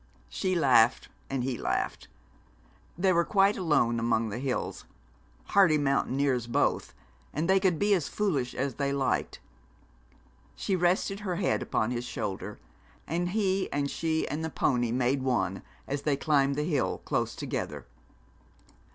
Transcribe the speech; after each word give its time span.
She 0.29 0.55
laughed, 0.55 1.09
and 1.29 1.43
he 1.43 1.59
laughed. 1.59 2.07
They 2.97 3.13
were 3.13 3.23
quite 3.23 3.55
alone 3.55 3.99
among 3.99 4.29
the 4.29 4.39
hills 4.39 4.85
hardy 5.49 5.77
mountaineers 5.77 6.47
both 6.47 6.95
and 7.31 7.47
they 7.47 7.59
could 7.59 7.77
be 7.77 7.93
as 7.93 8.07
foolish 8.07 8.55
as 8.55 8.73
they 8.73 8.91
liked. 8.91 9.39
She 10.55 10.75
rested 10.75 11.19
her 11.19 11.35
head 11.35 11.61
upon 11.61 11.91
his 11.91 12.05
shoulder, 12.05 12.57
and 13.05 13.29
he 13.29 13.71
and 13.71 13.91
she 13.91 14.27
and 14.27 14.43
the 14.43 14.49
pony 14.49 14.91
made 14.91 15.21
one 15.21 15.61
as 15.87 16.01
they 16.01 16.17
climbed 16.17 16.55
the 16.55 16.63
hill, 16.63 16.97
close 17.05 17.35
together. 17.35 17.85